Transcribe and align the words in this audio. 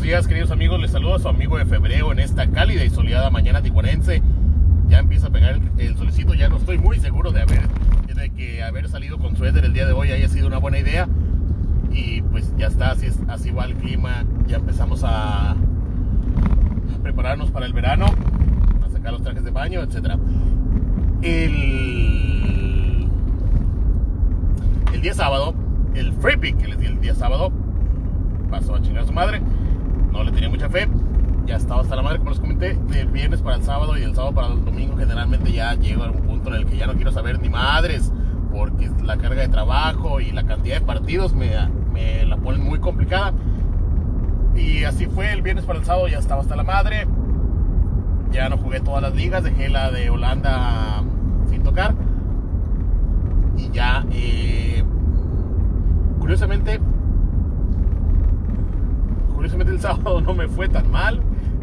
buenos 0.00 0.16
días, 0.16 0.28
queridos 0.28 0.50
amigos. 0.50 0.80
Les 0.80 0.92
saludo 0.92 1.16
a 1.16 1.18
su 1.18 1.28
amigo 1.28 1.58
de 1.58 1.66
febrero 1.66 2.10
en 2.10 2.20
esta 2.20 2.50
cálida 2.50 2.82
y 2.82 2.88
soleada 2.88 3.28
mañana 3.28 3.60
tijuanense. 3.60 4.22
Ya 4.88 4.98
empieza 4.98 5.26
a 5.26 5.30
pegar 5.30 5.56
el, 5.56 5.70
el, 5.76 5.94
solicito. 5.98 6.32
Ya 6.32 6.48
no 6.48 6.56
estoy 6.56 6.78
muy 6.78 6.98
seguro 6.98 7.32
de 7.32 7.42
haber, 7.42 7.68
de 7.68 8.30
que 8.30 8.62
haber 8.62 8.88
salido 8.88 9.18
con 9.18 9.36
suéter 9.36 9.62
el 9.62 9.74
día 9.74 9.84
de 9.84 9.92
hoy 9.92 10.10
haya 10.10 10.26
sido 10.28 10.46
una 10.46 10.56
buena 10.56 10.78
idea. 10.78 11.06
Y 11.92 12.22
pues 12.22 12.50
ya 12.56 12.68
está, 12.68 12.92
así, 12.92 13.08
es, 13.08 13.18
así 13.28 13.50
va 13.50 13.66
el 13.66 13.74
clima. 13.74 14.24
Ya 14.46 14.56
empezamos 14.56 15.02
a 15.04 15.54
prepararnos 17.02 17.50
para 17.50 17.66
el 17.66 17.74
verano, 17.74 18.06
a 18.82 18.88
sacar 18.88 19.12
los 19.12 19.22
trajes 19.22 19.44
de 19.44 19.50
baño, 19.50 19.82
etc. 19.82 20.16
El, 21.20 23.06
el 24.94 25.02
día 25.02 25.12
sábado, 25.12 25.54
el 25.94 26.14
free 26.14 26.38
pick 26.38 26.56
que 26.56 26.68
les 26.68 26.78
di 26.78 26.86
el 26.86 26.98
día 27.02 27.14
sábado, 27.14 27.52
pasó 28.50 28.76
a 28.76 28.80
chingar 28.80 29.04
a 29.04 29.06
su 29.06 29.12
madre. 29.12 29.42
No 30.20 30.24
le 30.24 30.32
tenía 30.32 30.50
mucha 30.50 30.68
fe. 30.68 30.86
Ya 31.46 31.56
estaba 31.56 31.80
hasta 31.80 31.96
la 31.96 32.02
madre, 32.02 32.18
como 32.18 32.28
les 32.28 32.40
comenté, 32.40 32.74
del 32.74 33.08
viernes 33.08 33.40
para 33.40 33.56
el 33.56 33.62
sábado 33.62 33.96
y 33.96 34.02
del 34.02 34.14
sábado 34.14 34.34
para 34.34 34.48
el 34.48 34.62
domingo. 34.62 34.94
Generalmente 34.98 35.50
ya 35.50 35.72
llego 35.76 36.04
a 36.04 36.10
un 36.10 36.20
punto 36.20 36.50
en 36.50 36.56
el 36.56 36.66
que 36.66 36.76
ya 36.76 36.86
no 36.86 36.92
quiero 36.92 37.10
saber 37.10 37.40
ni 37.40 37.48
madres, 37.48 38.12
porque 38.52 38.90
la 39.02 39.16
carga 39.16 39.40
de 39.40 39.48
trabajo 39.48 40.20
y 40.20 40.30
la 40.32 40.42
cantidad 40.42 40.78
de 40.78 40.84
partidos 40.84 41.32
me, 41.32 41.54
la 42.26 42.36
ponen 42.36 42.62
muy 42.62 42.80
complicada. 42.80 43.32
Y 44.54 44.84
así 44.84 45.06
fue, 45.06 45.32
el 45.32 45.40
viernes 45.40 45.64
para 45.64 45.78
el 45.78 45.86
sábado 45.86 46.06
ya 46.06 46.18
estaba 46.18 46.42
hasta 46.42 46.54
la 46.54 46.64
madre. 46.64 47.06
Ya 48.30 48.50
no 48.50 48.58
jugué 48.58 48.80
todas 48.80 49.00
las 49.00 49.14
ligas, 49.14 49.42
dejé 49.42 49.70
la 49.70 49.90
de 49.90 50.10
Holanda 50.10 51.02
sin 51.48 51.62
tocar. 51.62 51.94
Y 53.56 53.70
ya, 53.70 54.04
eh, 54.12 54.84
curiosamente, 56.18 56.78
sábado 59.82 60.20
no 60.20 60.34
me 60.34 60.48
fue 60.48 60.68
tan 60.68 60.90
mal. 60.90 61.20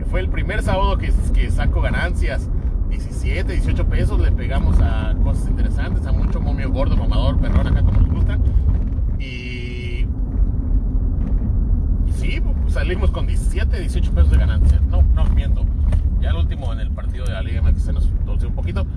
Fue 0.09 0.21
el 0.21 0.29
primer 0.29 0.63
sábado 0.63 0.97
que, 0.97 1.11
que 1.33 1.51
saco 1.51 1.81
ganancias. 1.81 2.49
17, 2.89 3.51
18 3.51 3.85
pesos 3.87 4.19
le 4.19 4.31
pegamos 4.31 4.79
a 4.79 5.13
cosas 5.21 5.49
interesantes, 5.49 6.05
a 6.05 6.13
mucho 6.13 6.39
momio 6.39 6.71
gordo, 6.71 6.95
mamador, 6.95 7.37
perrón, 7.39 7.67
acá 7.67 7.83
como 7.83 7.99
les 7.99 8.09
gusta. 8.09 8.37
Y, 9.19 10.05
y 12.05 12.11
sí, 12.13 12.41
pues 12.41 12.73
salimos 12.73 13.11
con 13.11 13.27
17, 13.27 13.79
18 13.79 14.11
pesos 14.13 14.31
de 14.31 14.37
ganancia. 14.37 14.79
No, 14.87 15.01
no, 15.01 15.25
miento. 15.25 15.65
Ya 16.21 16.29
el 16.29 16.37
último 16.37 16.71
en 16.71 16.79
el 16.79 16.91
partido 16.91 17.25
de 17.25 17.33
la 17.33 17.41
Liga 17.41 17.61
MX 17.61 17.83
se 17.83 17.93
nos 17.93 18.09
torció 18.25 18.47
un 18.47 18.55
poquito. 18.55 18.87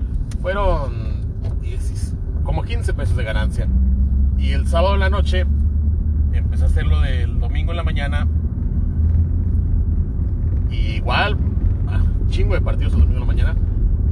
Fueron 0.41 1.23
10, 1.61 2.17
como 2.45 2.63
15 2.63 2.95
pesos 2.95 3.17
de 3.17 3.25
ganancia. 3.25 3.69
Y 4.39 4.53
el 4.53 4.69
sábado 4.69 4.95
en 4.95 5.01
la 5.01 5.11
noche 5.11 5.45
empecé 6.33 6.63
a 6.63 6.67
hacerlo 6.67 7.01
del 7.01 7.41
domingo 7.41 7.73
en 7.73 7.77
la 7.77 7.83
mañana. 7.83 8.29
Igual, 11.01 11.39
ah, 11.89 12.03
chingo 12.29 12.53
de 12.53 12.61
partidos 12.61 12.93
el 12.93 13.01
domingo 13.01 13.15
en 13.15 13.21
la 13.21 13.27
mañana. 13.27 13.57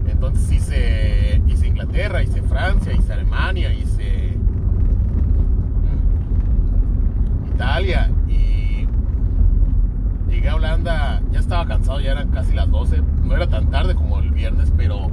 Entonces 0.08 0.50
hice, 0.50 1.42
hice 1.46 1.66
Inglaterra, 1.68 2.22
hice 2.22 2.40
Francia, 2.40 2.94
hice 2.94 3.12
Alemania, 3.12 3.74
hice 3.74 4.38
Italia 7.54 8.10
y 8.26 8.88
llegué 10.30 10.48
a 10.48 10.56
Holanda, 10.56 11.20
ya 11.30 11.40
estaba 11.40 11.66
cansado, 11.66 12.00
ya 12.00 12.12
eran 12.12 12.30
casi 12.30 12.54
las 12.54 12.70
12, 12.70 13.02
no 13.22 13.36
era 13.36 13.46
tan 13.46 13.68
tarde 13.68 13.94
como 13.94 14.18
el 14.20 14.30
viernes, 14.30 14.72
pero, 14.74 15.10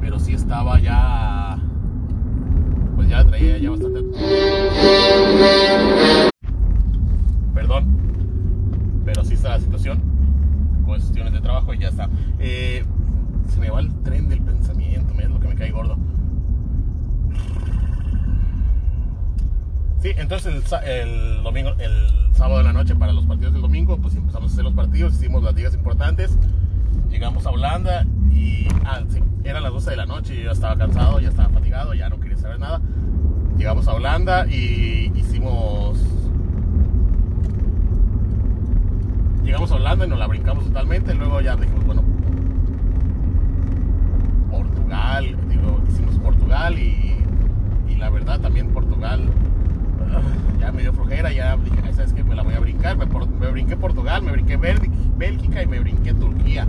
pero 0.00 0.20
sí 0.20 0.34
estaba 0.34 0.78
ya, 0.78 1.58
pues 2.94 3.08
ya 3.08 3.24
traía 3.24 3.58
ya 3.58 3.70
bastante... 3.70 4.00
Perdón, 7.52 7.96
pero 9.04 9.24
sí 9.24 9.34
está 9.34 9.48
la 9.50 9.60
situación, 9.60 10.00
cuestiones 11.02 11.32
de 11.32 11.40
trabajo 11.40 11.74
y 11.74 11.78
ya 11.78 11.88
está. 11.88 12.08
Eh, 12.38 12.84
se 13.48 13.60
me 13.60 13.70
va 13.70 13.80
el 13.80 13.92
tren 14.02 14.28
del 14.28 14.40
pensamiento, 14.40 15.12
es 15.18 15.28
lo 15.28 15.40
que 15.40 15.48
me 15.48 15.54
cae 15.54 15.70
gordo. 15.70 15.96
Sí, 20.00 20.12
entonces 20.16 20.54
el, 20.84 21.08
el, 21.08 21.42
domingo, 21.42 21.70
el 21.78 22.08
sábado 22.32 22.58
de 22.58 22.64
la 22.64 22.72
noche 22.72 22.94
para 22.94 23.12
los 23.12 23.24
partidos 23.24 23.54
del 23.54 23.62
domingo, 23.62 23.96
pues 23.98 24.14
empezamos 24.14 24.50
a 24.50 24.52
hacer 24.52 24.64
los 24.64 24.74
partidos, 24.74 25.14
hicimos 25.14 25.42
las 25.42 25.54
ligas 25.54 25.74
importantes, 25.74 26.36
llegamos 27.10 27.46
a 27.46 27.50
Holanda 27.50 28.06
y 28.30 28.68
ah, 28.84 29.00
sí, 29.08 29.20
eran 29.44 29.62
las 29.62 29.72
12 29.72 29.90
de 29.90 29.96
la 29.96 30.06
noche, 30.06 30.36
yo 30.36 30.44
ya 30.44 30.52
estaba 30.52 30.76
cansado, 30.76 31.20
ya 31.20 31.30
estaba 31.30 31.48
fatigado, 31.48 31.94
ya 31.94 32.08
no 32.08 32.20
quería 32.20 32.36
saber 32.36 32.60
nada. 32.60 32.80
Llegamos 33.56 33.88
a 33.88 33.94
Holanda 33.94 34.46
y 34.46 35.10
hicimos... 35.14 35.98
Llegamos 39.44 39.70
a 39.72 39.74
Holanda 39.74 40.06
y 40.06 40.08
nos 40.08 40.18
la 40.18 40.26
brincamos 40.26 40.64
totalmente, 40.64 41.14
luego 41.14 41.40
ya 41.42 41.54
dijimos, 41.54 41.84
bueno, 41.84 42.02
Portugal, 44.50 45.36
digo, 45.48 45.82
hicimos 45.86 46.18
Portugal 46.18 46.78
y, 46.78 47.18
y 47.88 47.96
la 47.96 48.08
verdad 48.08 48.40
también 48.40 48.68
Portugal 48.68 49.28
uh, 49.28 50.60
ya 50.60 50.72
me 50.72 50.80
dio 50.80 50.94
flojera, 50.94 51.30
ya 51.30 51.56
dije, 51.58 51.92
¿sabes 51.92 52.14
qué? 52.14 52.24
Me 52.24 52.34
la 52.34 52.42
voy 52.42 52.54
a 52.54 52.60
brincar, 52.60 52.96
me, 52.96 53.04
me 53.06 53.50
brinqué 53.50 53.76
Portugal, 53.76 54.22
me 54.22 54.32
brinqué 54.32 54.56
Bélgica 54.56 55.62
y 55.62 55.66
me 55.66 55.78
brinqué 55.78 56.14
Turquía, 56.14 56.66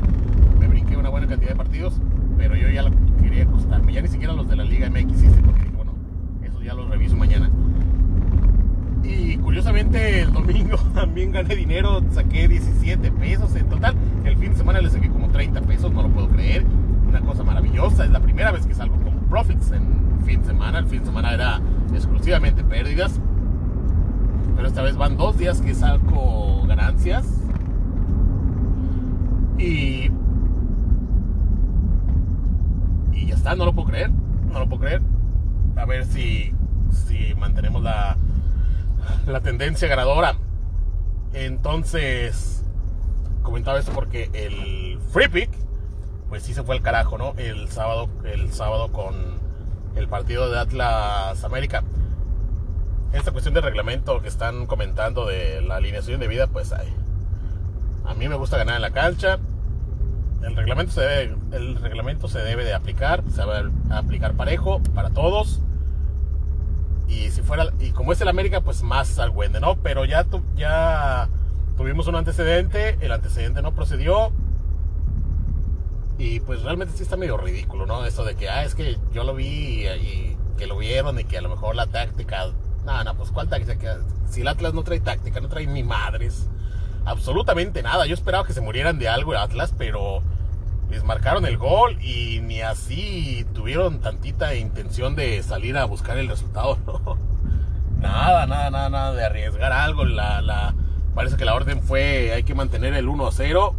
me 0.60 0.68
brinqué 0.68 0.98
una 0.98 1.10
buena 1.10 1.28
cantidad 1.28 1.52
de 1.52 1.56
partidos, 1.56 2.02
pero 2.38 2.58
yo 2.58 2.70
ya 2.70 2.84
quería 3.22 3.44
acostarme, 3.44 3.94
ya 3.94 4.02
ni 4.02 4.10
siquiera 4.10 4.34
los 4.34 4.50
de 4.50 4.58
la 4.58 4.66
Liga 4.66 4.90
MX 4.90 5.24
hice, 5.24 5.42
porque 5.42 5.62
dije, 5.62 5.76
bueno, 5.78 5.94
eso 6.44 6.62
ya 6.62 6.74
los 6.74 6.90
reviso 6.90 7.16
mañana. 7.16 7.50
Y 9.08 9.38
curiosamente 9.38 10.22
el 10.22 10.34
domingo 10.34 10.78
también 10.94 11.32
gané 11.32 11.56
dinero, 11.56 12.02
saqué 12.12 12.48
17 12.48 13.12
pesos 13.12 13.56
en 13.56 13.70
total. 13.70 13.96
El 14.24 14.38
fin 14.38 14.52
de 14.52 14.58
semana 14.58 14.82
le 14.82 14.90
saqué 14.90 15.10
como 15.10 15.30
30 15.30 15.62
pesos, 15.62 15.92
no 15.92 16.04
lo 16.04 16.10
puedo 16.10 16.30
creer 16.30 16.66
una 17.08 17.22
cosa 17.22 17.44
maravillosa. 17.44 18.06
Es 18.06 18.12
la 18.12 18.20
primera 18.20 18.52
vez 18.52 18.66
que 18.66 18.74
salgo 18.74 18.96
con 18.98 19.14
profits 19.30 19.72
en 19.72 20.22
fin 20.26 20.42
de 20.42 20.48
semana. 20.48 20.80
El 20.80 20.86
fin 20.86 21.00
de 21.00 21.06
semana 21.06 21.34
era 21.34 21.62
exclusivamente 21.94 22.64
pérdidas. 22.64 23.20
Pero 24.56 24.68
esta 24.68 24.82
vez 24.82 24.96
van 24.96 25.18
dos 25.18 25.38
días 25.38 25.62
que 25.62 25.74
saco 25.74 26.66
ganancias. 26.68 27.26
Y. 29.58 30.10
Y 33.14 33.28
ya 33.28 33.36
está, 33.36 33.56
no 33.56 33.66
lo 33.66 33.74
puedo 33.74 33.90
creer. 33.90 34.12
No 34.52 34.60
lo 34.60 34.68
puedo 34.68 34.82
creer. 34.82 35.02
A 35.76 35.86
ver 35.86 36.06
si. 36.06 36.54
Si 36.92 37.34
mantenemos 37.36 37.84
la. 37.84 38.18
La 39.26 39.42
tendencia 39.42 39.88
ganadora. 39.88 40.36
Entonces. 41.34 42.64
Comentaba 43.44 43.78
esto 43.78 43.92
porque 43.92 44.30
el 44.34 45.00
free 45.12 45.28
pick 45.28 45.66
pues 46.30 46.44
sí 46.44 46.54
se 46.54 46.64
fue 46.64 46.76
al 46.76 46.82
carajo, 46.82 47.18
¿no? 47.18 47.34
El 47.38 47.70
sábado, 47.70 48.10
el 48.24 48.52
sábado 48.52 48.92
con 48.92 49.40
el 49.96 50.08
partido 50.08 50.50
de 50.50 50.60
Atlas 50.60 51.44
América. 51.44 51.84
Esta 53.14 53.32
cuestión 53.32 53.54
de 53.54 53.62
reglamento 53.62 54.22
que 54.22 54.28
están 54.28 54.66
comentando 54.66 55.26
de 55.26 55.62
la 55.62 55.78
alineación 55.78 56.20
de 56.20 56.28
vida, 56.28 56.48
pues 56.48 56.74
ay, 56.74 56.94
a 58.04 58.14
mí 58.14 58.28
me 58.28 58.36
gusta 58.36 58.58
ganar 58.58 58.76
en 58.76 58.82
la 58.82 58.92
cancha. 58.92 59.40
El 60.42 60.56
reglamento 60.56 60.92
se 60.92 61.02
debe, 61.02 61.36
el 61.54 61.76
reglamento 61.82 62.28
se 62.28 62.40
debe 62.40 62.66
de 62.66 62.74
aplicar, 62.74 63.24
se 63.30 63.42
debe 63.42 63.72
aplicar 63.90 64.34
parejo 64.34 64.82
para 64.94 65.12
todos. 65.12 65.62
Y 67.08 67.30
si 67.32 67.42
fuera 67.42 67.68
y 67.80 67.92
como 67.92 68.12
es 68.12 68.22
el 68.22 68.28
América, 68.28 68.62
pues 68.62 68.82
más 68.84 69.20
al 69.20 69.30
Wende, 69.30 69.60
¿no? 69.60 69.76
Pero 69.78 70.06
ya 70.06 70.24
tu, 70.24 70.42
ya 70.56 71.30
tuvimos 71.78 72.08
un 72.08 72.16
antecedente, 72.16 72.98
el 73.02 73.12
antecedente 73.12 73.62
no 73.62 73.74
procedió 73.76 74.32
y 76.18 76.40
pues 76.40 76.62
realmente 76.62 76.96
sí 76.96 77.04
está 77.04 77.18
medio 77.18 77.38
ridículo, 77.38 77.86
¿no? 77.86 78.06
Eso 78.06 78.24
de 78.24 78.36
que, 78.36 78.50
ah, 78.50 78.64
es 78.64 78.76
que 78.76 78.98
yo 79.14 79.24
lo 79.24 79.36
vi 79.36 79.86
y, 79.88 80.38
que 80.58 80.68
lo 80.68 80.78
vieron 80.78 81.20
y 81.20 81.26
que 81.26 81.38
a 81.38 81.42
lo 81.42 81.50
mejor 81.50 81.76
la 81.76 81.88
táctica. 81.88 82.48
No, 82.86 83.04
no, 83.04 83.16
pues 83.16 83.32
cuál 83.32 83.50
táctica. 83.50 84.00
Si 84.30 84.42
el 84.42 84.48
Atlas 84.48 84.74
no 84.74 84.84
trae 84.84 85.00
táctica, 85.00 85.42
no 85.42 85.50
trae 85.50 85.68
ni 85.68 85.84
madres. 85.84 86.48
Absolutamente 87.04 87.84
nada. 87.84 88.06
Yo 88.06 88.14
esperaba 88.14 88.48
que 88.48 88.54
se 88.54 88.62
murieran 88.62 88.98
de 88.98 89.10
algo 89.10 89.34
el 89.34 89.40
Atlas, 89.40 89.74
pero 89.78 90.22
marcaron 91.04 91.46
el 91.46 91.58
gol 91.58 92.02
y 92.02 92.40
ni 92.42 92.62
así 92.62 93.46
tuvieron 93.54 94.00
tantita 94.00 94.56
intención 94.56 95.16
de 95.16 95.42
salir 95.44 95.78
a 95.78 95.86
buscar 95.86 96.18
el 96.18 96.28
resultado. 96.28 96.78
Nada, 98.00 98.46
nada, 98.46 98.70
nada, 98.70 98.90
nada 98.90 99.14
de 99.14 99.24
arriesgar 99.24 99.72
algo. 99.72 100.06
La, 100.06 100.42
la, 100.42 100.76
parece 101.16 101.38
que 101.38 101.46
la 101.46 101.56
orden 101.56 101.82
fue 101.82 102.34
hay 102.34 102.44
que 102.44 102.54
mantener 102.54 102.94
el 102.94 103.08
1 103.08 103.32
0 103.32 103.76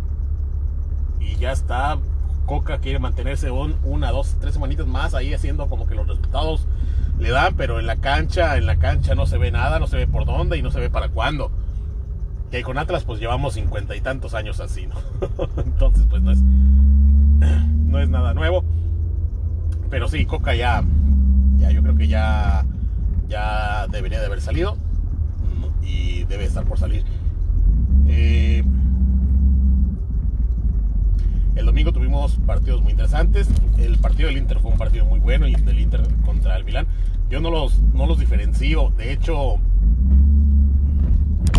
y 1.21 1.37
ya 1.37 1.53
está 1.53 1.99
Coca 2.47 2.79
quiere 2.79 2.99
mantenerse 2.99 3.51
un, 3.51 3.77
una, 3.85 4.11
dos, 4.11 4.37
tres 4.41 4.55
semanitas 4.55 4.87
más 4.87 5.15
ahí 5.15 5.35
haciendo 5.35 5.69
como 5.69 5.87
que 5.87 5.95
los 5.95 6.07
resultados 6.07 6.67
le 7.19 7.31
dan, 7.31 7.55
pero 7.57 7.81
en 7.81 7.87
la 7.87 7.97
cancha, 7.97 8.57
en 8.57 8.67
la 8.67 8.77
cancha 8.77 9.15
no 9.15 9.27
se 9.27 9.37
ve 9.37 9.51
nada, 9.51 9.79
no 9.79 9.87
se 9.87 9.97
ve 9.97 10.07
por 10.07 10.25
dónde 10.25 10.57
y 10.57 10.62
no 10.62 10.71
se 10.71 10.81
ve 10.81 10.89
para 10.89 11.09
cuándo. 11.09 11.51
Que 12.51 12.63
con 12.63 12.79
Atlas 12.79 13.05
pues 13.05 13.21
llevamos 13.21 13.55
cincuenta 13.55 13.97
y 13.97 14.01
tantos 14.01 14.35
años 14.35 14.61
así, 14.61 14.87
¿no? 14.87 14.97
Entonces 15.57 16.07
pues 16.09 16.23
no 16.23 16.31
es, 16.31 16.39
no 16.41 18.01
es 18.01 18.09
nada 18.09 18.35
nuevo. 18.35 18.65
Pero 19.91 20.09
sí, 20.09 20.27
Coca 20.27 20.55
ya, 20.55 20.83
ya 21.59 21.71
yo 21.71 21.83
creo 21.83 21.97
que 21.97 22.09
ya, 22.09 22.65
ya 23.29 23.87
debería 23.89 24.21
de 24.21 24.27
haber 24.27 24.41
salido 24.41 24.77
y 25.83 26.25
debe 26.25 26.45
estar 26.45 26.65
por 26.65 26.79
salir. 26.79 27.05
Eh, 28.09 28.65
el 31.55 31.67
domingo 31.67 31.93
tuvimos 31.93 32.37
partidos 32.47 32.83
muy 32.83 32.93
interesantes. 32.93 33.49
El 33.79 33.99
partido 33.99 34.29
del 34.29 34.39
Inter 34.39 34.59
fue 34.59 34.71
un 34.71 34.79
partido 34.79 35.05
muy 35.05 35.21
bueno 35.21 35.49
y 35.49 35.55
del 35.55 35.81
Inter 35.81 36.03
contra 36.25 36.57
el 36.57 36.65
Milán. 36.65 36.87
Yo 37.31 37.41
no 37.41 37.51
los, 37.51 37.81
no 37.95 38.07
los 38.07 38.19
diferencio. 38.19 38.93
De 38.97 39.13
hecho, 39.13 39.59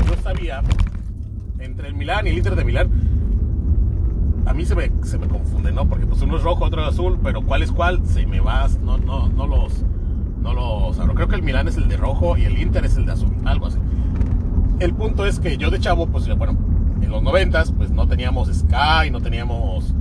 yo 0.05 0.15
sabía 0.23 0.61
entre 1.59 1.88
el 1.88 1.95
Milán 1.95 2.27
y 2.27 2.31
el 2.31 2.38
Inter 2.38 2.55
de 2.55 2.63
Milán. 2.63 2.89
A 4.45 4.53
mí 4.53 4.65
se 4.65 4.75
me, 4.75 4.91
se 5.03 5.17
me 5.17 5.27
confunde, 5.27 5.71
¿no? 5.71 5.88
Porque 5.88 6.05
pues 6.05 6.21
uno 6.21 6.38
es 6.38 6.44
rojo, 6.44 6.65
otro 6.65 6.81
es 6.81 6.94
azul, 6.94 7.19
pero 7.21 7.41
¿cuál 7.41 7.63
es 7.63 7.71
cuál? 7.71 8.05
Se 8.05 8.25
me 8.25 8.39
va, 8.39 8.67
no, 8.81 8.97
no, 8.97 9.27
no 9.29 9.47
los, 9.47 9.83
no 10.41 10.53
los 10.53 10.97
Creo 10.97 11.27
que 11.27 11.35
el 11.35 11.44
Milán 11.44 11.67
es 11.67 11.77
el 11.77 11.88
de 11.88 11.97
rojo 11.97 12.38
y 12.38 12.45
el 12.45 12.57
Inter 12.57 12.85
es 12.85 12.95
el 12.95 13.05
de 13.05 13.13
azul, 13.13 13.31
algo 13.44 13.65
así. 13.65 13.79
El 14.79 14.94
punto 14.94 15.25
es 15.25 15.39
que 15.39 15.57
yo 15.57 15.71
de 15.71 15.79
chavo, 15.79 16.07
pues 16.07 16.27
bueno, 16.38 16.55
en 17.01 17.09
los 17.09 17.23
noventas, 17.23 17.71
pues 17.71 17.89
no 17.91 18.07
teníamos 18.07 18.47
Sky, 18.53 19.09
no 19.11 19.19
teníamos 19.19 19.93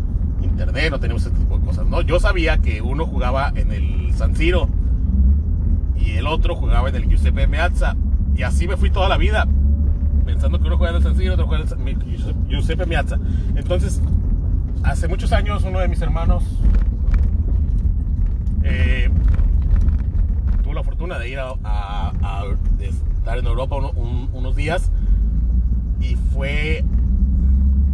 internet, 0.43 0.91
no 0.91 1.01
teníamos 1.01 1.27
ese 1.27 1.35
tipo 1.35 1.59
de 1.59 1.65
cosas, 1.65 1.87
¿no? 1.87 2.03
Yo 2.03 2.21
sabía 2.21 2.59
que 2.59 2.83
uno 2.83 3.07
jugaba 3.07 3.53
en 3.55 3.73
el 3.73 4.13
San 4.15 4.37
Siro 4.37 4.69
y 5.97 6.13
el 6.13 6.27
otro 6.27 6.55
jugaba 6.55 6.89
en 6.89 6.97
el 6.97 7.09
Giuseppe 7.09 7.47
Meazza. 7.47 7.97
Y 8.37 8.43
así 8.43 8.69
me 8.69 8.77
fui 8.77 8.91
toda 8.91 9.09
la 9.09 9.17
vida, 9.17 9.49
pensando 10.27 10.59
que 10.59 10.67
uno 10.67 10.77
jugaba 10.77 10.97
en 10.99 11.03
el 11.03 11.09
San 11.09 11.17
Siro, 11.17 11.35
otro 11.35 11.47
jugaba 11.47 11.65
en 11.65 11.89
el 11.89 12.47
Giuseppe 12.49 12.85
Meazza. 12.85 13.19
Entonces, 13.55 14.03
hace 14.83 15.07
muchos 15.09 15.33
años, 15.33 15.63
uno 15.65 15.79
de 15.79 15.89
mis 15.89 16.03
hermanos 16.03 16.43
eh, 18.65 19.09
tuvo 20.63 20.75
la 20.75 20.83
fortuna 20.83 21.19
de 21.19 21.29
ir 21.31 21.39
a, 21.39 21.53
estar 22.81 23.39
en 23.39 23.47
Europa 23.47 23.77
unos 23.77 24.55
días 24.57 24.91
y 26.01 26.17
fue 26.17 26.85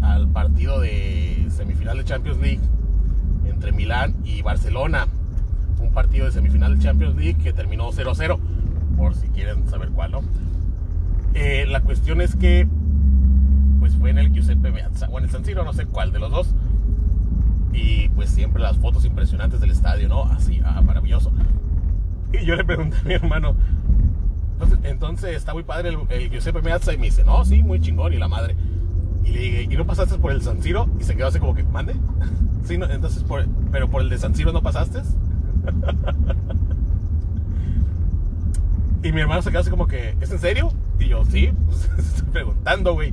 al 0.02 0.29
partido 0.29 0.81
de 0.81 1.46
semifinal 1.49 1.99
de 1.99 2.05
Champions 2.05 2.38
League 2.38 2.61
entre 3.46 3.73
Milán 3.73 4.17
y 4.25 4.43
Barcelona. 4.43 5.06
Un 5.81 5.93
partido 5.93 6.26
de 6.26 6.32
semifinal 6.32 6.79
de 6.79 6.84
Champions 6.84 7.17
League 7.17 7.43
que 7.43 7.52
terminó 7.52 7.93
0-0, 7.93 8.38
por 8.96 9.14
si 9.14 9.29
quieren 9.29 9.69
saber 9.69 9.90
cuál, 9.90 10.12
¿no? 10.12 10.23
Eh, 11.34 11.67
la 11.69 11.81
cuestión 11.81 12.20
es 12.20 12.37
que 12.37 12.69
pues 13.81 13.96
fue 13.96 14.11
en 14.11 14.19
el 14.19 14.32
Giuseppe 14.32 14.70
Meazza, 14.70 15.08
o 15.08 15.19
en 15.19 15.25
el 15.25 15.31
San 15.31 15.44
Siro, 15.44 15.64
no 15.64 15.73
sé 15.73 15.87
cuál 15.87 16.12
de 16.12 16.19
los 16.19 16.31
dos. 16.31 16.55
Y 17.73 18.11
pues 18.11 18.31
siempre 18.31 18.62
las 18.62 18.76
fotos 18.76 19.05
impresionantes 19.05 19.61
del 19.61 19.70
estadio, 19.70 20.08
¿no? 20.08 20.25
Así, 20.25 20.61
ah, 20.64 20.81
maravilloso. 20.82 21.32
Y 22.32 22.44
yo 22.44 22.55
le 22.55 22.64
pregunté 22.64 22.96
a 22.99 23.05
mi 23.05 23.14
hermano, 23.14 23.56
entonces, 24.84 25.37
está 25.37 25.52
muy 25.52 25.62
padre 25.64 25.88
el, 25.90 25.99
el, 26.08 26.31
Giuseppe 26.31 26.62
Meazza 26.62 26.93
y 26.93 26.99
me 26.99 27.06
dice, 27.06 27.25
no, 27.25 27.44
sí, 27.44 27.62
muy 27.62 27.81
chingón 27.81 28.12
y 28.12 28.19
la 28.19 28.29
madre. 28.29 28.56
Y 29.25 29.31
le 29.31 29.40
dije, 29.40 29.62
¿y 29.70 29.76
no 29.76 29.87
pasaste 29.87 30.19
por 30.19 30.32
el 30.32 30.43
San 30.43 30.62
Siro? 30.62 30.88
Y 31.00 31.05
se 31.05 31.17
quedó 31.17 31.29
así 31.29 31.38
como 31.38 31.55
que, 31.55 31.62
¿mande? 31.64 31.94
sí, 32.64 32.79
no, 32.79 32.88
entonces, 32.90 33.23
por, 33.25 33.46
pero 33.70 33.88
por 33.88 34.02
el 34.02 34.08
de 34.08 34.19
San 34.19 34.34
Siro 34.34 34.52
no 34.52 34.62
pasaste. 34.62 35.00
y 39.02 39.12
mi 39.12 39.20
hermano 39.20 39.43
se 39.43 39.50
quedó 39.50 39.60
así 39.60 39.70
como 39.70 39.87
que, 39.87 40.16
¿es 40.20 40.31
en 40.31 40.38
serio? 40.38 40.72
Y 40.99 41.08
yo, 41.08 41.25
sí, 41.25 41.52
pues 41.66 41.90
estoy 41.99 42.28
preguntando, 42.31 42.94
güey. 42.94 43.12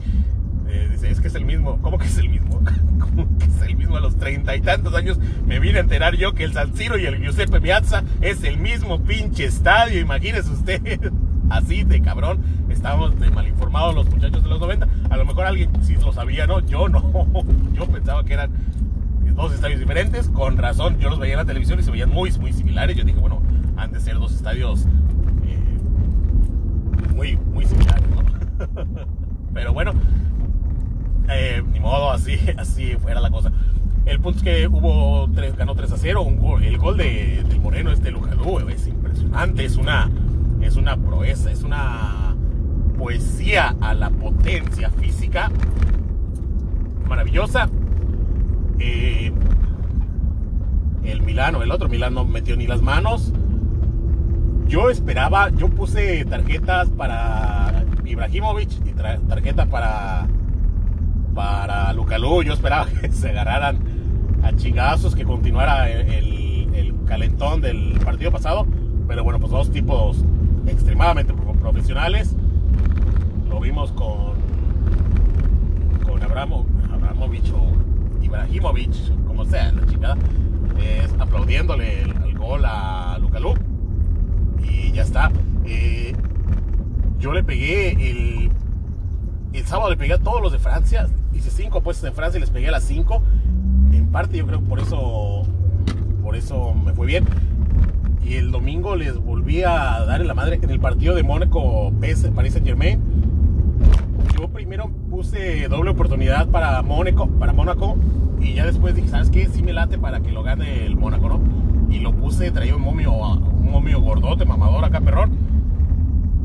Eh, 0.68 0.88
dice, 0.91 1.09
es 1.09 1.19
que 1.19 1.30
es 1.30 1.36
el 1.36 1.45
mismo. 1.45 1.81
¿Cómo 1.81 1.97
que 1.97 2.06
es 2.06 2.18
el 2.19 2.30
mismo? 2.30 2.62
¿Cómo 3.00 3.27
que 3.39 3.45
es 3.45 3.62
el 3.63 3.75
mismo? 3.75 3.97
A 3.97 4.00
los 4.00 4.18
treinta 4.18 4.56
y 4.56 4.62
tantos 4.62 4.94
años 4.94 5.19
me 5.47 5.59
vine 5.59 5.80
a 5.80 5.81
enterar 5.81 6.15
yo 6.15 6.33
que 6.33 6.44
el 6.44 6.53
San 6.53 6.75
Siro 6.75 6.97
y 6.97 7.06
el 7.06 7.18
Giuseppe 7.18 7.59
Piazza 7.59 8.03
es 8.21 8.44
el 8.44 8.57
mismo 8.57 9.01
pinche 9.01 9.45
estadio. 9.45 10.00
Imagínese 10.00 10.51
usted. 10.51 11.12
Así 11.50 11.83
de 11.83 12.01
cabrón. 12.01 12.39
Estábamos 12.69 13.19
de 13.19 13.31
mal 13.31 13.47
informados 13.47 13.95
los 13.95 14.09
muchachos 14.12 14.44
de 14.44 14.50
los 14.50 14.59
90. 14.59 14.88
A 15.09 15.18
lo 15.18 15.25
mejor 15.25 15.47
alguien 15.47 15.71
sí 15.81 15.95
lo 15.95 16.13
sabía, 16.13 16.45
¿no? 16.45 16.59
Yo 16.59 16.88
no. 16.88 17.25
Yo 17.74 17.88
pensaba 17.88 18.24
que 18.24 18.33
eran 18.33 18.51
dos 19.35 19.53
estadios 19.53 19.80
diferentes. 19.80 20.30
Con 20.30 20.57
razón, 20.57 21.00
yo 21.00 21.09
los 21.09 21.18
veía 21.18 21.33
en 21.33 21.39
la 21.39 21.45
televisión 21.45 21.80
y 21.80 21.83
se 21.83 21.89
veían 21.89 22.09
muy, 22.09 22.31
muy 22.33 22.53
similares. 22.53 22.95
Yo 22.95 23.03
dije, 23.03 23.19
bueno, 23.19 23.42
han 23.75 23.92
de 23.92 24.00
ser 24.00 24.19
dos 24.19 24.33
estadios 24.33 24.85
muy, 27.19 27.36
muy 27.36 27.66
similares, 27.66 28.06
¿no? 28.10 28.24
Pero 29.54 29.74
bueno, 29.74 29.92
eh, 31.27 31.62
ni 31.69 31.81
modo, 31.81 32.12
así, 32.12 32.39
así 32.57 32.95
fuera 32.95 33.19
la 33.19 33.30
cosa. 33.30 33.51
El 34.06 34.21
punto 34.21 34.38
es 34.38 34.44
que 34.45 34.68
hubo 34.69 35.30
tres, 35.36 35.57
ganó 35.57 35.75
3 35.75 35.92
a 35.92 35.98
0. 35.98 36.21
Un 36.21 36.38
gol, 36.38 36.63
el 36.63 36.77
gol 36.77 36.95
de, 36.95 37.44
Moreno, 37.62 37.92
este 37.92 38.12
Lujadú, 38.12 38.60
es 38.69 38.88
impresionante. 38.88 39.66
Es 39.66 39.75
una, 39.75 40.10
es 40.62 40.77
una 40.77 40.95
proeza, 40.95 41.51
es 41.51 41.63
una 41.63 42.38
poesía 42.98 43.75
a 43.81 43.94
la 43.94 44.12
potencia 44.12 44.89
física 44.89 45.51
maravillosa. 47.06 47.69
Eh, 48.80 49.33
el 51.04 51.21
Milano, 51.21 51.63
el 51.63 51.71
otro 51.71 51.89
Milano 51.89 52.24
no 52.24 52.25
metió 52.25 52.56
ni 52.56 52.66
las 52.66 52.81
manos. 52.81 53.33
Yo 54.69 54.92
esperaba, 54.92 55.50
yo 55.50 55.68
puse 55.68 56.24
tarjetas 56.25 56.89
para 56.89 57.83
Ibrahimovic 58.06 58.69
y 58.86 58.94
tarjeta 59.27 59.66
para 59.66 60.27
para 61.33 61.92
Lucalú. 61.94 62.44
Yo 62.44 62.54
esperaba 62.54 62.86
que 63.01 63.12
se 63.12 63.30
agarraran 63.30 63.80
a 64.44 64.56
chingazos, 64.56 65.16
que 65.16 65.24
continuara 65.24 65.89
el, 65.89 66.69
el, 66.75 66.95
calentón 67.07 67.62
del 67.62 68.00
partido 68.06 68.31
pasado. 68.31 68.68
Pero 69.07 69.24
bueno, 69.24 69.39
pues 69.39 69.51
dos 69.51 69.71
tipos 69.71 70.24
extremadamente 70.68 71.33
profesionales. 71.33 72.36
Lo 73.50 73.60
vimos 73.60 73.92
con, 73.94 74.33
con 76.06 76.21
Abramo, 76.21 76.68
Abramovich 76.94 77.51
o 77.54 78.24
Ibrahimovic, 78.24 79.25
como 79.25 79.45
sea, 79.45 79.71
la 79.71 79.88
chingada. 79.88 80.18
Es 80.77 81.12
aplaudiéndole 81.19 82.04
el, 82.04 82.38
gol 82.38 82.63
a 82.66 83.18
Lucalú. 83.19 83.56
Y 84.69 84.92
ya 84.92 85.01
está. 85.01 85.31
Eh, 85.66 86.13
yo 87.19 87.33
le 87.33 87.44
pegué 87.44 87.92
el, 88.10 88.51
el 89.54 89.66
sábado 89.66 89.89
le 89.89 89.98
pegué 89.98 90.13
a 90.13 90.19
todos 90.19 90.42
los 90.42 90.51
de 90.51 90.60
Francia. 90.60 91.07
Hice 91.33 91.51
cinco 91.51 91.80
apuestas 91.80 92.10
en 92.10 92.16
Francia 92.16 92.38
y 92.38 92.42
les 92.42 92.50
pegué 92.50 92.69
a 92.69 92.71
las 92.71 92.83
cinco. 92.83 93.21
En 93.92 94.07
parte 94.07 94.38
yo 94.38 94.45
creo 94.45 94.60
que 94.60 94.66
por 94.66 94.80
eso, 94.80 95.44
por 96.24 96.36
eso 96.36 96.74
me 96.74 96.94
fue 96.94 97.07
bien. 97.07 97.25
Y 98.24 98.36
el 98.36 98.51
domingo 98.51 98.95
les 98.95 99.18
volví 99.18 99.63
a 99.63 100.06
dar 100.06 100.21
en 100.21 100.27
la 100.27 100.33
madre 100.33 100.60
en 100.62 100.69
el 100.69 100.80
partido 100.80 101.16
de 101.16 101.24
Mónaco 101.24 101.92
Paris 102.00 102.21
Saint 102.21 102.66
Germain. 102.66 103.00
Yo 104.38 104.50
primero 104.50 104.89
puse 105.10 105.68
doble 105.68 105.92
oportunidad 105.92 106.47
para 106.47 106.81
Mónaco, 106.81 107.28
para 107.28 107.54
Mónaco 107.54 107.97
y 108.40 108.54
ya 108.54 108.66
después 108.66 108.95
dije, 108.95 109.07
¿sabes 109.07 109.30
qué? 109.30 109.47
Sí 109.47 109.64
me 109.64 109.73
late 109.73 109.97
para 109.97 110.21
que 110.21 110.31
lo 110.31 110.44
gane 110.44 110.85
el 110.85 110.95
Mónaco, 110.95 111.28
¿no? 111.28 111.42
Y 111.90 111.99
lo 111.99 112.14
puse, 112.14 112.52
traía 112.52 112.76
un 112.76 112.83
momio, 112.83 113.11
momio 113.80 114.02
gordote, 114.02 114.44
mamador 114.44 114.83
acá, 114.83 115.00
perrón. 115.00 115.31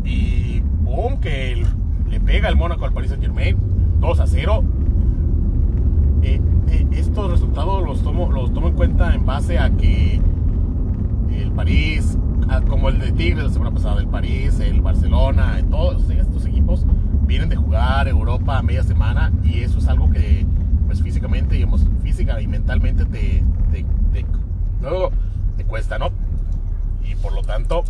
Y 0.04 0.60
boom, 0.82 1.18
que 1.18 1.66
le 2.08 2.20
pega 2.20 2.48
el 2.48 2.54
Mónaco 2.54 2.84
al 2.84 2.92
Paris 2.92 3.10
Saint 3.10 3.24
Germain 3.24 3.56
2 4.00 4.20
a 4.20 4.26
0. 4.26 4.64
Eh, 6.22 6.40
eh, 6.68 6.86
estos 6.92 7.32
resultados 7.32 7.84
los 7.84 8.02
tomo, 8.02 8.30
los 8.30 8.52
tomo 8.54 8.68
en 8.68 8.74
cuenta 8.74 9.14
en 9.14 9.26
base 9.26 9.58
a 9.58 9.70
que 9.70 10.20
el 11.32 11.50
París, 11.50 12.16
ah, 12.48 12.60
como 12.68 12.88
el 12.88 13.00
de 13.00 13.10
Tigres 13.10 13.44
la 13.44 13.50
semana 13.50 13.72
pasada, 13.72 14.00
el 14.00 14.06
París, 14.06 14.60
el 14.60 14.80
Barcelona, 14.80 15.60
todos 15.68 16.08
estos 16.10 16.46
equipos 16.46 16.86
vienen 17.26 17.48
de 17.48 17.56
jugar 17.56 18.06
Europa 18.06 18.58
a 18.58 18.62
media 18.62 18.84
semana 18.84 19.32
y 19.42 19.60
eso 19.60 19.78
es 19.78 19.88
algo 19.88 20.08
que 20.10 20.46
pues 20.86 21.02
físicamente, 21.02 21.56
digamos, 21.56 21.84
física 22.00 22.40
y 22.40 22.46
mentalmente 22.46 23.04
te, 23.06 23.42
te, 23.72 23.84
te, 24.12 24.24
te 25.56 25.64
cuesta, 25.64 25.98
¿no? 25.98 26.10
Y 27.04 27.14
por 27.16 27.32
lo 27.32 27.42
tanto, 27.42 27.84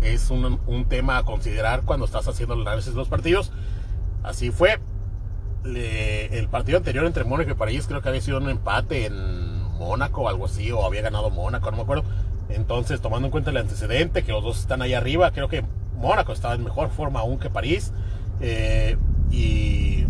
es 0.00 0.30
un, 0.30 0.86
tema 0.88 1.18
a 1.18 1.24
considerar 1.24 1.82
cuando 1.82 2.06
estás 2.06 2.28
haciendo 2.28 2.54
el 2.54 2.62
análisis 2.62 2.92
de 2.92 2.98
los 2.98 3.08
partidos. 3.08 3.52
Así 4.22 4.50
fue. 4.50 4.78
el 5.64 6.48
partido 6.48 6.78
anterior 6.78 7.04
entre 7.04 7.24
Mónaco 7.24 7.50
y 7.50 7.54
París 7.54 7.86
creo 7.86 8.02
que 8.02 8.08
había 8.08 8.20
sido 8.20 8.38
un 8.38 8.48
empate 8.48 9.06
en 9.06 9.62
Mónaco 9.78 10.22
o 10.22 10.28
algo 10.28 10.46
así, 10.46 10.70
o 10.72 10.84
había 10.84 11.02
ganado 11.02 11.30
Mónaco, 11.30 11.70
no 11.70 11.76
me 11.76 11.82
acuerdo. 11.82 12.04
Entonces, 12.48 13.00
tomando 13.00 13.26
en 13.26 13.32
cuenta 13.32 13.50
el 13.50 13.56
antecedente, 13.56 14.22
que 14.22 14.32
los 14.32 14.42
dos 14.42 14.60
están 14.60 14.82
ahí 14.82 14.94
arriba, 14.94 15.32
creo 15.32 15.48
que 15.48 15.64
Mónaco 15.96 16.32
estaba 16.32 16.54
en 16.54 16.64
mejor 16.64 16.90
forma 16.90 17.20
aún 17.20 17.38
que 17.38 17.50
París. 17.50 17.92
Eh, 18.40 18.96
y, 19.30 20.06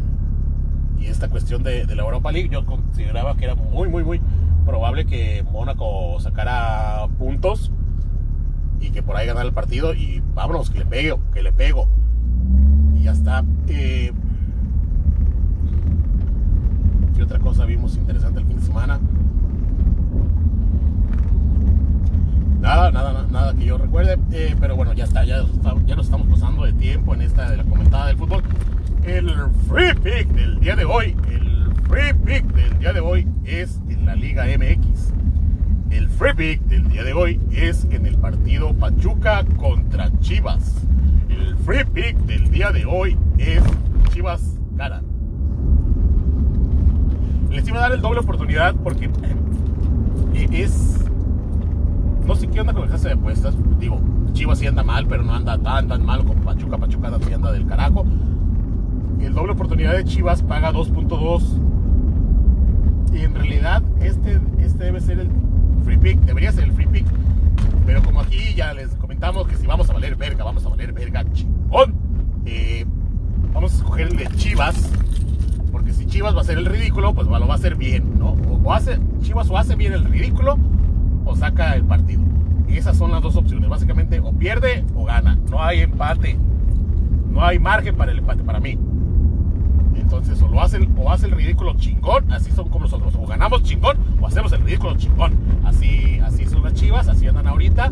esta 1.00 1.28
cuestión 1.28 1.62
de, 1.62 1.86
la 1.86 2.02
Europa 2.02 2.32
League, 2.32 2.48
yo 2.50 2.66
consideraba 2.66 3.36
que 3.36 3.44
era 3.44 3.54
muy, 3.54 3.88
muy, 3.88 4.02
muy 4.02 4.20
probable 4.66 5.06
que 5.06 5.44
Mónaco 5.50 6.18
sacara 6.20 7.06
puntos 7.18 7.70
y 8.80 8.90
que 8.90 9.02
por 9.02 9.16
ahí 9.16 9.26
ganar 9.26 9.46
el 9.46 9.52
partido 9.52 9.94
y 9.94 10.22
vámonos, 10.34 10.68
que 10.68 10.80
le 10.80 10.86
pego, 10.86 11.20
que 11.32 11.42
le 11.42 11.52
pego. 11.52 11.88
Y 12.94 13.04
ya 13.04 13.12
está. 13.12 13.44
Eh, 13.68 14.12
¿Qué 17.14 17.22
otra 17.22 17.38
cosa 17.38 17.64
vimos 17.64 17.96
interesante 17.96 18.40
el 18.40 18.46
fin 18.46 18.56
de 18.56 18.62
semana? 18.62 19.00
Nada, 22.60 22.90
nada, 22.90 23.26
nada 23.30 23.54
que 23.54 23.64
yo 23.64 23.78
recuerde. 23.78 24.18
Eh, 24.32 24.56
pero 24.60 24.76
bueno, 24.76 24.92
ya 24.92 25.04
está, 25.04 25.24
ya, 25.24 25.44
ya 25.86 25.96
nos 25.96 26.06
estamos 26.06 26.26
pasando 26.26 26.64
de 26.64 26.72
tiempo 26.72 27.14
en 27.14 27.22
esta 27.22 27.48
de 27.48 27.56
la 27.58 27.64
comentada 27.64 28.08
del 28.08 28.16
fútbol. 28.16 28.42
El 29.04 29.30
free 29.68 29.94
pick 29.94 30.28
del 30.32 30.58
día 30.58 30.74
de 30.74 30.84
hoy, 30.84 31.16
el 31.30 31.45
free 31.88 32.12
pick 32.24 32.44
del 32.52 32.78
día 32.78 32.92
de 32.92 33.00
hoy 33.00 33.28
es 33.44 33.80
en 33.88 34.06
la 34.06 34.14
Liga 34.14 34.44
MX. 34.44 35.12
El 35.90 36.08
free 36.08 36.34
pick 36.34 36.60
del 36.62 36.88
día 36.88 37.04
de 37.04 37.12
hoy 37.12 37.40
es 37.52 37.84
en 37.90 38.06
el 38.06 38.16
partido 38.16 38.74
Pachuca 38.74 39.44
contra 39.56 40.10
Chivas. 40.20 40.86
El 41.28 41.56
free 41.56 41.84
pick 41.84 42.16
del 42.18 42.50
día 42.50 42.72
de 42.72 42.86
hoy 42.86 43.16
es 43.38 43.62
Chivas 44.12 44.58
gana. 44.72 45.02
Les 47.50 47.66
iba 47.68 47.78
a 47.78 47.82
dar 47.82 47.92
el 47.92 48.00
doble 48.00 48.20
oportunidad 48.20 48.74
porque 48.76 49.06
eh, 50.34 50.48
es. 50.50 51.04
No 52.26 52.34
sé 52.34 52.48
qué 52.48 52.60
onda 52.60 52.72
con 52.72 52.82
el 52.82 52.90
casa 52.90 53.08
de 53.08 53.14
apuestas. 53.14 53.54
Digo, 53.78 54.00
Chivas 54.32 54.58
sí 54.58 54.66
anda 54.66 54.82
mal, 54.82 55.06
pero 55.06 55.22
no 55.22 55.32
anda 55.34 55.56
tan 55.58 55.86
tan 55.86 56.04
mal 56.04 56.24
como 56.24 56.42
Pachuca. 56.42 56.78
Pachuca 56.78 57.16
sí 57.24 57.32
anda 57.32 57.52
del 57.52 57.66
carajo. 57.66 58.04
El 59.20 59.32
doble 59.34 59.52
oportunidad 59.52 59.94
de 59.94 60.04
Chivas 60.04 60.42
paga 60.42 60.72
2.2. 60.72 61.75
Y 63.16 63.24
en 63.24 63.34
realidad 63.34 63.82
este, 64.00 64.38
este 64.58 64.84
debe 64.84 65.00
ser 65.00 65.20
el 65.20 65.30
free 65.84 65.96
pick. 65.96 66.20
Debería 66.20 66.52
ser 66.52 66.64
el 66.64 66.72
free 66.72 66.86
pick. 66.86 67.06
Pero 67.86 68.02
como 68.02 68.20
aquí 68.20 68.54
ya 68.54 68.74
les 68.74 68.90
comentamos 68.96 69.46
que 69.48 69.56
si 69.56 69.66
vamos 69.66 69.88
a 69.88 69.94
valer 69.94 70.16
verga, 70.16 70.44
vamos 70.44 70.66
a 70.66 70.68
valer 70.68 70.92
verga 70.92 71.24
chingón. 71.32 71.94
Eh, 72.44 72.84
vamos 73.54 73.72
a 73.72 73.76
escoger 73.76 74.08
el 74.08 74.16
de 74.16 74.26
Chivas. 74.36 74.90
Porque 75.72 75.92
si 75.94 76.04
Chivas 76.06 76.34
va 76.34 76.40
a 76.40 76.42
hacer 76.42 76.58
el 76.58 76.66
ridículo, 76.66 77.14
pues 77.14 77.26
lo 77.26 77.46
va 77.46 77.54
a 77.54 77.56
hacer 77.56 77.76
bien, 77.76 78.18
¿no? 78.18 78.36
O 78.62 78.72
hace, 78.72 78.98
Chivas 79.22 79.48
o 79.48 79.56
hace 79.56 79.76
bien 79.76 79.94
el 79.94 80.04
ridículo 80.04 80.58
o 81.24 81.34
saca 81.36 81.74
el 81.74 81.84
partido. 81.84 82.22
Esas 82.68 82.98
son 82.98 83.12
las 83.12 83.22
dos 83.22 83.36
opciones. 83.36 83.70
Básicamente 83.70 84.20
o 84.20 84.32
pierde 84.32 84.84
o 84.94 85.04
gana. 85.06 85.38
No 85.50 85.62
hay 85.62 85.80
empate. 85.80 86.36
No 87.30 87.42
hay 87.42 87.58
margen 87.58 87.96
para 87.96 88.12
el 88.12 88.18
empate 88.18 88.42
para 88.42 88.60
mí. 88.60 88.78
Entonces 90.06 90.40
o 90.40 90.46
lo 90.46 90.62
hace, 90.62 90.88
o 90.96 91.10
hace 91.10 91.26
el 91.26 91.32
ridículo 91.32 91.74
chingón, 91.74 92.30
así 92.32 92.52
son 92.52 92.68
como 92.68 92.84
nosotros. 92.84 93.12
O 93.16 93.26
ganamos 93.26 93.64
chingón 93.64 93.96
o 94.20 94.26
hacemos 94.28 94.52
el 94.52 94.60
ridículo 94.60 94.96
chingón. 94.96 95.32
Así, 95.64 96.20
así 96.24 96.46
son 96.46 96.62
las 96.62 96.74
chivas, 96.74 97.08
así 97.08 97.26
andan 97.26 97.48
ahorita. 97.48 97.90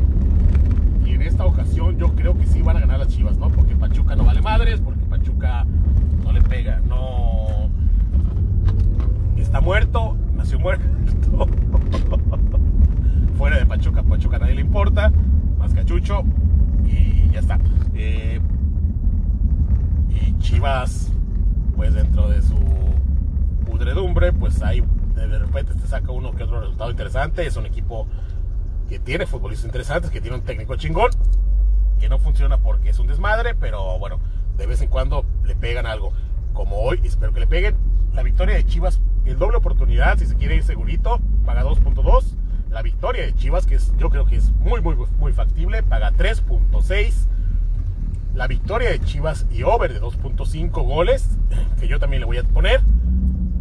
Y 1.05 1.11
en 1.11 1.23
esta 1.23 1.45
ocasión 1.45 1.99
yo 1.99 2.15
creo 2.15 2.39
que 2.39 2.47
sí 2.47 2.63
van 2.63 2.77
a 2.77 2.81
ganar 2.81 3.01
las 3.01 3.09
chivas, 3.09 3.37
¿no 3.37 3.51
Pachuca 3.51 4.15
no 4.15 4.25
vale 4.25 4.41
madres, 4.43 4.81
porque 4.81 5.05
Pachuca 5.07 5.67
no 6.23 6.33
le 6.33 6.41
pega, 6.41 6.81
no. 6.89 7.69
Está 9.37 9.61
muerto, 9.61 10.17
nació 10.37 10.61
muerto. 10.61 10.85
Fuera 13.37 13.59
de 13.59 13.67
Pachuca, 13.67 14.05
Pachuca 14.05 14.37
a 14.37 14.39
nadie 14.39 14.55
le 14.55 14.61
importa, 14.61 15.13
más 15.59 15.75
cachucho 15.75 16.23
y 16.87 17.29
ya 17.33 17.41
está. 17.41 17.59
Eh, 17.95 18.41
y 20.11 20.39
Chivas, 20.39 21.13
pues 21.77 21.95
dentro 21.95 22.29
de 22.29 22.43
su 22.43 22.57
pudredumbre, 23.67 24.33
pues 24.33 24.63
ahí 24.63 24.83
de 25.15 25.39
repente 25.39 25.75
te 25.75 25.87
saca 25.87 26.13
uno 26.13 26.33
que 26.33 26.45
otro 26.45 26.61
resultado 26.61 26.91
interesante. 27.35 27.47
Es 27.47 27.57
un 27.57 27.67
equipo 27.67 28.07
que 28.89 28.99
tiene 28.99 29.27
futbolistas 29.27 29.67
interesantes, 29.67 30.11
que 30.11 30.21
tiene 30.21 30.37
un 30.37 30.43
técnico 30.43 30.77
chingón, 30.77 31.11
que 31.99 32.09
no 32.09 32.19
funciona 32.19 32.59
porque 32.59 32.91
es 32.91 32.99
un 32.99 33.07
desmadre, 33.07 33.55
pero 33.55 33.99
bueno, 33.99 34.21
de 34.57 34.67
vez 34.67 34.81
en 34.83 34.89
cuando 34.89 35.25
le 35.45 35.55
pegan 35.55 35.87
algo. 35.87 36.13
Como 36.53 36.77
hoy, 36.77 37.01
espero 37.05 37.33
que 37.33 37.41
le 37.41 37.47
peguen. 37.47 37.77
La 38.13 38.23
victoria 38.23 38.55
de 38.55 38.65
Chivas, 38.65 39.01
el 39.25 39.39
doble 39.39 39.57
oportunidad, 39.57 40.19
si 40.19 40.27
se 40.27 40.37
quiere 40.37 40.55
ir 40.55 40.63
segurito, 40.63 41.19
paga 41.45 41.65
2.2. 41.65 42.37
La 42.71 42.83
victoria 42.83 43.23
de 43.25 43.35
Chivas, 43.35 43.67
que 43.67 43.77
es, 43.77 43.93
yo 43.99 44.11
creo 44.11 44.25
que 44.27 44.37
es 44.37 44.53
muy, 44.53 44.81
muy, 44.81 44.97
muy 45.19 45.33
factible, 45.33 45.83
paga 45.83 46.13
3.6. 46.13 47.27
La 48.35 48.47
victoria 48.47 48.91
de 48.91 49.01
Chivas 49.01 49.47
y 49.51 49.63
over 49.63 49.93
de 49.93 50.01
2.5 50.01 50.71
goles, 50.71 51.39
que 51.81 51.89
yo 51.89 51.99
también 51.99 52.21
le 52.21 52.27
voy 52.27 52.39
a 52.39 52.45
poner, 52.45 52.81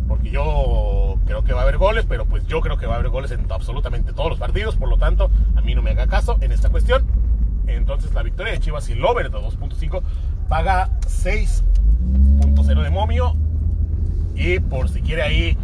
porque 0.07 0.31
yo 0.31 1.12
creo 1.25 1.43
que 1.43 1.53
va 1.53 1.61
a 1.61 1.63
haber 1.63 1.77
goles, 1.77 2.05
pero 2.07 2.25
pues 2.25 2.45
yo 2.47 2.61
creo 2.61 2.77
que 2.77 2.85
va 2.85 2.95
a 2.95 2.97
haber 2.99 3.09
goles 3.09 3.31
en 3.31 3.45
absolutamente 3.51 4.13
todos 4.13 4.29
los 4.29 4.39
partidos, 4.39 4.75
por 4.75 4.89
lo 4.89 4.97
tanto, 4.97 5.29
a 5.55 5.61
mí 5.61 5.75
no 5.75 5.81
me 5.81 5.91
haga 5.91 6.07
caso 6.07 6.37
en 6.41 6.51
esta 6.51 6.69
cuestión. 6.69 7.05
Entonces 7.67 8.13
la 8.13 8.23
victoria 8.23 8.53
de 8.53 8.59
Chivas 8.59 8.89
y 8.89 8.93
el 8.93 9.05
over 9.05 9.29
de 9.29 9.37
2.5 9.37 10.01
paga 10.47 10.89
6.0 11.01 12.83
de 12.83 12.89
momio. 12.89 13.33
Y 14.35 14.59
por 14.59 14.89
si 14.89 15.01
quiere 15.01 15.21
ahí, 15.21 15.57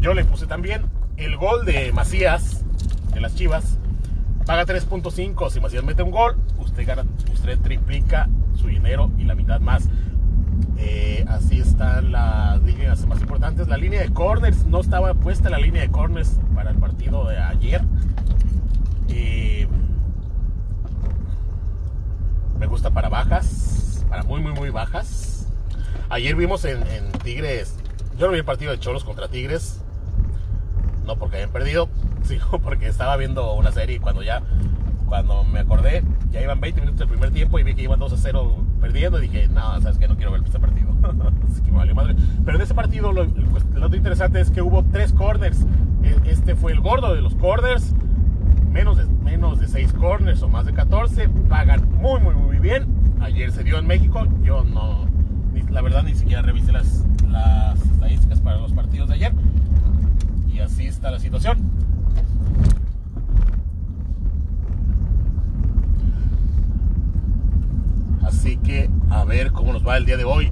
yo 0.00 0.14
le 0.14 0.24
puse 0.24 0.46
también 0.46 0.86
el 1.16 1.36
gol 1.36 1.64
de 1.64 1.92
Macías 1.92 2.64
de 3.12 3.20
las 3.20 3.34
Chivas. 3.34 3.78
Paga 4.46 4.64
3.5. 4.64 5.50
Si 5.50 5.60
Macías 5.60 5.84
mete 5.84 6.02
un 6.02 6.10
gol, 6.10 6.36
usted 6.58 6.86
usted 7.32 7.58
triplica 7.60 8.28
su 8.54 8.68
dinero 8.68 9.10
y 9.18 9.24
la 9.24 9.34
mitad 9.34 9.60
más. 9.60 9.88
Eh, 10.84 11.24
así 11.28 11.60
están 11.60 12.10
las 12.10 12.60
líneas 12.62 13.06
más 13.06 13.20
importantes. 13.20 13.68
La 13.68 13.76
línea 13.76 14.00
de 14.00 14.12
corners, 14.12 14.66
no 14.66 14.80
estaba 14.80 15.14
puesta 15.14 15.48
la 15.48 15.58
línea 15.58 15.82
de 15.82 15.90
corners 15.90 16.40
para 16.56 16.70
el 16.70 16.76
partido 16.76 17.28
de 17.28 17.38
ayer. 17.38 17.82
Eh, 19.08 19.68
me 22.58 22.66
gusta 22.66 22.90
para 22.90 23.08
bajas, 23.08 24.04
para 24.08 24.24
muy, 24.24 24.40
muy, 24.40 24.52
muy 24.52 24.70
bajas. 24.70 25.46
Ayer 26.08 26.34
vimos 26.34 26.64
en, 26.64 26.82
Tigres, 27.22 27.76
yo 28.18 28.26
no 28.26 28.32
vi 28.32 28.38
el 28.38 28.44
partido 28.44 28.72
de 28.72 28.80
Cholos 28.80 29.04
contra 29.04 29.28
Tigres, 29.28 29.80
no 31.06 31.16
porque 31.16 31.36
hayan 31.36 31.50
perdido, 31.50 31.88
sino 32.24 32.44
porque 32.60 32.88
estaba 32.88 33.16
viendo 33.16 33.54
una 33.54 33.70
serie 33.70 33.96
y 33.96 33.98
cuando 34.00 34.24
ya, 34.24 34.42
cuando 35.06 35.44
me 35.44 35.60
acordé, 35.60 36.02
ya 36.32 36.42
iban 36.42 36.60
20 36.60 36.80
minutos 36.80 36.98
del 36.98 37.08
primer 37.08 37.30
tiempo 37.30 37.60
y 37.60 37.62
vi 37.62 37.76
que 37.76 37.82
iban 37.82 38.00
2 38.00 38.12
a 38.12 38.16
0 38.16 38.71
perdiendo 38.82 39.20
dije, 39.20 39.48
no, 39.48 39.80
sabes 39.80 39.96
que 39.96 40.08
no 40.08 40.16
quiero 40.16 40.32
ver 40.32 40.42
este 40.44 40.58
partido. 40.58 40.88
Así 41.48 41.62
que 41.62 41.70
valió 41.70 41.94
madre. 41.94 42.16
Pero 42.44 42.58
en 42.58 42.62
ese 42.62 42.74
partido 42.74 43.12
lo, 43.12 43.24
lo, 43.24 43.88
lo 43.88 43.96
interesante 43.96 44.40
es 44.40 44.50
que 44.50 44.60
hubo 44.60 44.82
tres 44.82 45.12
corners. 45.12 45.64
Este 46.24 46.56
fue 46.56 46.72
el 46.72 46.80
gordo 46.80 47.14
de 47.14 47.22
los 47.22 47.36
corners. 47.36 47.94
Menos 48.70 48.96
de, 48.96 49.06
menos 49.06 49.60
de 49.60 49.68
6 49.68 49.92
corners 49.92 50.42
o 50.42 50.48
más 50.48 50.66
de 50.66 50.72
14. 50.72 51.28
Pagan 51.48 51.88
muy, 51.92 52.20
muy, 52.20 52.34
muy 52.34 52.58
bien. 52.58 52.86
Ayer 53.20 53.52
se 53.52 53.62
dio 53.62 53.78
en 53.78 53.86
México. 53.86 54.26
Yo 54.42 54.64
no, 54.64 55.06
ni, 55.52 55.62
la 55.62 55.80
verdad, 55.80 56.02
ni 56.02 56.14
siquiera 56.14 56.42
revisé 56.42 56.72
las, 56.72 57.06
las 57.30 57.80
estadísticas 57.84 58.40
para 58.40 58.58
los 58.58 58.72
partidos 58.72 59.08
de 59.08 59.14
ayer. 59.14 59.32
Y 60.52 60.58
así 60.58 60.86
está 60.86 61.12
la 61.12 61.20
situación. 61.20 61.58
Así 68.22 68.56
a 69.10 69.24
ver 69.24 69.52
cómo 69.52 69.72
nos 69.72 69.86
va 69.86 69.96
el 69.96 70.06
día 70.06 70.16
de 70.16 70.24
hoy. 70.24 70.50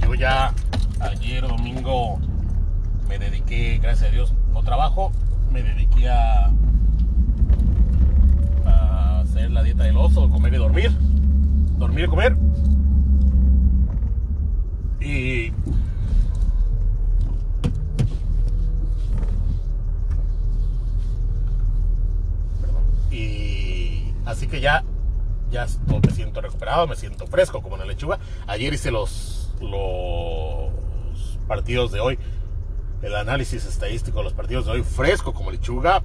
Yo 0.00 0.14
ya 0.14 0.54
ayer 1.00 1.46
domingo 1.46 2.18
me 3.08 3.18
dediqué, 3.18 3.78
gracias 3.82 4.08
a 4.08 4.12
Dios, 4.12 4.32
no 4.52 4.62
trabajo, 4.62 5.12
me 5.52 5.62
dediqué 5.62 6.08
a, 6.08 6.52
hacer 9.20 9.50
la 9.50 9.62
dieta 9.62 9.84
del 9.84 9.96
oso, 9.96 10.28
comer 10.30 10.54
y 10.54 10.56
dormir. 10.56 10.90
Dormir 11.78 12.04
y 12.04 12.08
comer. 12.08 12.36
Y 15.00 15.52
así 24.24 24.46
que 24.46 24.60
ya 24.60 24.84
ya 25.50 25.66
me 25.86 26.10
siento 26.10 26.40
recuperado, 26.40 26.86
me 26.86 26.96
siento 26.96 27.26
fresco 27.26 27.62
como 27.62 27.74
una 27.74 27.84
lechuga. 27.84 28.18
Ayer 28.46 28.72
hice 28.72 28.90
los, 28.90 29.52
los 29.60 31.38
partidos 31.46 31.92
de 31.92 32.00
hoy, 32.00 32.18
el 33.02 33.14
análisis 33.14 33.66
estadístico 33.66 34.18
de 34.18 34.24
los 34.24 34.32
partidos 34.32 34.66
de 34.66 34.72
hoy, 34.72 34.82
fresco 34.82 35.34
como 35.34 35.50
lechuga. 35.50 36.02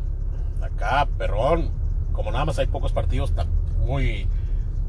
Acá, 0.62 1.08
perrón, 1.18 1.72
como 2.12 2.32
nada 2.32 2.46
más 2.46 2.60
hay 2.60 2.68
pocos 2.68 2.92
partidos, 2.92 3.34
muy. 3.80 4.28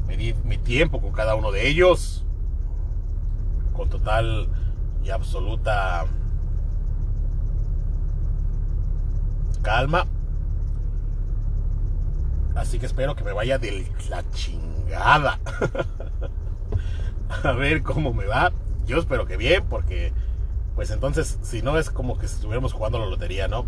Medí 0.07 0.33
mi 0.45 0.57
tiempo 0.57 1.01
con 1.01 1.11
cada 1.11 1.35
uno 1.35 1.51
de 1.51 1.67
ellos, 1.67 2.25
con 3.73 3.89
total 3.89 4.47
y 5.03 5.09
absoluta 5.09 6.05
calma 9.61 10.07
Así 12.57 12.79
que 12.79 12.87
espero 12.87 13.15
que 13.15 13.23
me 13.23 13.33
vaya 13.33 13.59
de 13.59 13.85
la 14.09 14.29
chingada. 14.31 15.39
a 17.43 17.51
ver 17.51 17.83
cómo 17.83 18.13
me 18.13 18.25
va. 18.25 18.51
Yo 18.85 18.97
espero 18.97 19.25
que 19.27 19.37
bien, 19.37 19.63
porque 19.69 20.11
pues 20.75 20.89
entonces, 20.91 21.37
si 21.41 21.61
no 21.61 21.77
es 21.77 21.89
como 21.89 22.17
que 22.17 22.25
estuviéramos 22.25 22.73
jugando 22.73 22.99
la 22.99 23.05
lotería, 23.05 23.47
¿no? 23.47 23.65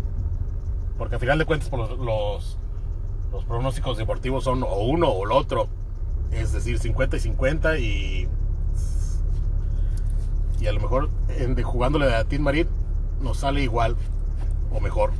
Porque 0.98 1.14
al 1.16 1.20
final 1.20 1.38
de 1.38 1.44
cuentas, 1.44 1.68
pues, 1.68 1.90
los, 1.90 2.58
los, 3.32 3.44
pronósticos 3.44 3.96
deportivos 3.96 4.44
son 4.44 4.62
o 4.62 4.78
uno 4.80 5.08
o 5.08 5.24
el 5.24 5.32
otro. 5.32 5.68
Es 6.32 6.52
decir, 6.52 6.78
50 6.78 7.16
y 7.16 7.20
50 7.20 7.78
y. 7.78 8.28
Y 10.60 10.66
a 10.66 10.72
lo 10.72 10.80
mejor 10.80 11.10
en, 11.38 11.54
de 11.54 11.62
jugándole 11.62 12.14
a 12.14 12.24
Team 12.24 12.42
Marín 12.42 12.68
nos 13.20 13.38
sale 13.38 13.62
igual 13.62 13.96
o 14.72 14.80
mejor. 14.80 15.12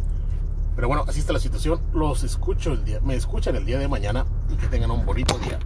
Pero 0.80 0.88
bueno, 0.88 1.04
así 1.06 1.20
está 1.20 1.34
la 1.34 1.40
situación. 1.40 1.78
Los 1.92 2.25
escucho 2.25 2.72
el 2.72 2.82
día, 2.87 3.00
me 3.04 3.14
escuchan 3.14 3.54
el 3.54 3.66
día 3.66 3.78
de 3.78 3.87
mañana 3.87 4.25
y 4.50 4.56
que 4.56 4.66
tengan 4.66 4.90
un 4.90 5.04
bonito 5.04 5.37
día. 5.40 5.58